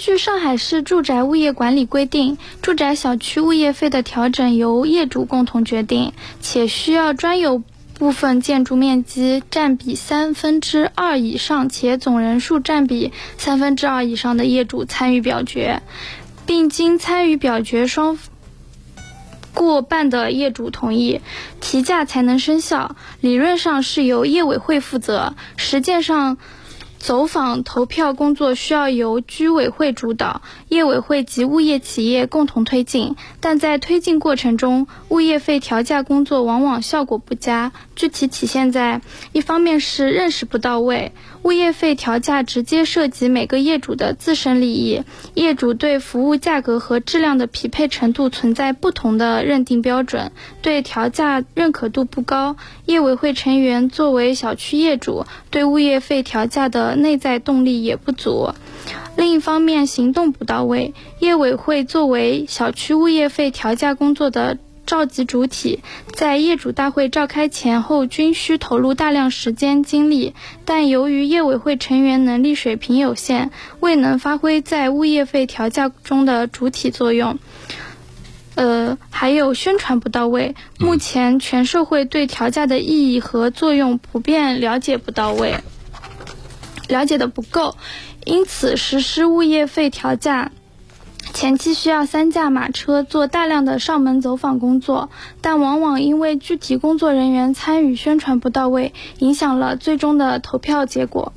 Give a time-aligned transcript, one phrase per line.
[0.00, 7.62] 据上海市住宅物业管理规定，住宅小区物业费的调整由业主共同决定，且需要专有
[7.98, 15.82] 部分建筑面积占比三分之二以上且总人数占比三分之二以上的业主参与表决，
[16.46, 18.18] 并经参与表决双
[19.52, 21.20] 过半的业主同意，
[21.60, 22.96] 提价才能生效。
[23.20, 26.38] 理论上是由业委会负责，实践上。
[27.00, 37.72] 走访投票工作需要由居委会主导，业委会及物业企业共同推进，但在推进过程中，物业费调价工作往往效果不佳。
[37.96, 39.00] 具体体现在，
[39.32, 52.56] 一方面是认识不到位，物业费调价直接涉及每个业主的自身利益，业主对服务价格和质量的匹配程度存在不同的认定标准，对调价认可度不高。
[52.84, 56.89] 业委会成员作为小区业主，对物业费调价的。
[56.94, 58.54] 内在动力也不足，
[59.16, 60.94] 另一方面行动不到位。
[61.18, 65.80] 业委会作为小区物业费调价工作的召集主体，
[66.12, 77.38] 在业主大会召开前后均需投入大量时间精力，但由于业委会成员能力水平有限，未能发挥在物业费调价中的主体作用。
[78.56, 85.54] 呃，还有宣传不到位，目前全社会对调价的意义和作用普遍了解不到位。
[86.90, 87.76] 了解的不够，
[88.24, 90.52] 因此实施物业费调价
[91.32, 95.08] 前期需要三驾马车做大量的上门走访工作，
[95.40, 101.32] 但往往因为具体工作人员参与宣传不到位，影响了最终的投票结果。